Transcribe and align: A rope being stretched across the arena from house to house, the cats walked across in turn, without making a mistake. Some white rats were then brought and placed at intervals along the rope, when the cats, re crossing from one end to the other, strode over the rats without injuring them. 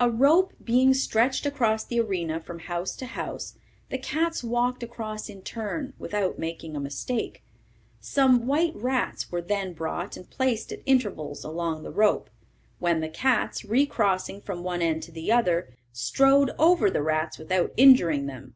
A 0.00 0.08
rope 0.10 0.54
being 0.64 0.94
stretched 0.94 1.44
across 1.44 1.84
the 1.84 2.00
arena 2.00 2.40
from 2.40 2.60
house 2.60 2.96
to 2.96 3.04
house, 3.04 3.58
the 3.90 3.98
cats 3.98 4.42
walked 4.42 4.82
across 4.82 5.28
in 5.28 5.42
turn, 5.42 5.92
without 5.98 6.38
making 6.38 6.74
a 6.74 6.80
mistake. 6.80 7.42
Some 8.00 8.46
white 8.46 8.74
rats 8.74 9.30
were 9.30 9.42
then 9.42 9.74
brought 9.74 10.16
and 10.16 10.30
placed 10.30 10.72
at 10.72 10.80
intervals 10.86 11.44
along 11.44 11.82
the 11.82 11.92
rope, 11.92 12.30
when 12.78 13.00
the 13.00 13.10
cats, 13.10 13.62
re 13.62 13.84
crossing 13.84 14.40
from 14.40 14.62
one 14.62 14.80
end 14.80 15.02
to 15.02 15.12
the 15.12 15.30
other, 15.30 15.74
strode 15.92 16.50
over 16.58 16.90
the 16.90 17.02
rats 17.02 17.36
without 17.36 17.74
injuring 17.76 18.24
them. 18.24 18.54